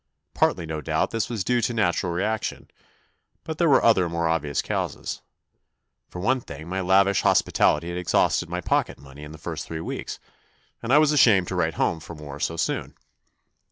Partly 0.33 0.65
no 0.65 0.81
doubt 0.81 1.11
this 1.11 1.29
was 1.29 1.43
due 1.43 1.61
to 1.61 1.73
a 1.73 1.75
natural 1.75 2.11
reaction, 2.11 2.71
but 3.43 3.59
there 3.59 3.69
were 3.69 3.83
other 3.83 4.09
more 4.09 4.27
obvious 4.27 4.59
causes. 4.63 5.21
For 6.09 6.19
one 6.19 6.41
thing 6.41 6.67
my 6.67 6.81
lavish 6.81 7.21
hospitality 7.21 7.89
had 7.89 7.97
exhausted 7.99 8.49
my 8.49 8.61
pocket 8.61 8.97
money 8.97 9.21
in 9.23 9.31
the 9.31 9.37
first 9.37 9.67
three 9.67 9.79
weeks, 9.79 10.17
and 10.81 10.91
I 10.91 10.97
was 10.97 11.11
ashamed 11.11 11.49
to 11.49 11.55
write 11.55 11.75
home 11.75 11.99
for 11.99 12.15
more 12.15 12.39
so 12.39 12.57
soon. 12.57 12.95